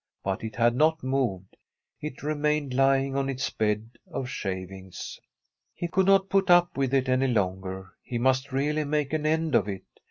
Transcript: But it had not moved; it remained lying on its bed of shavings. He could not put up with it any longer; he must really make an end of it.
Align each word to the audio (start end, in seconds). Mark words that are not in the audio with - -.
But 0.23 0.43
it 0.43 0.55
had 0.55 0.73
not 0.75 1.03
moved; 1.03 1.55
it 2.01 2.23
remained 2.23 2.73
lying 2.73 3.15
on 3.15 3.29
its 3.29 3.47
bed 3.51 3.87
of 4.09 4.27
shavings. 4.27 5.19
He 5.75 5.87
could 5.87 6.07
not 6.07 6.27
put 6.27 6.49
up 6.49 6.75
with 6.75 6.91
it 6.91 7.07
any 7.07 7.27
longer; 7.27 7.91
he 8.01 8.17
must 8.17 8.51
really 8.51 8.83
make 8.83 9.13
an 9.13 9.27
end 9.27 9.53
of 9.53 9.67
it. 9.67 9.83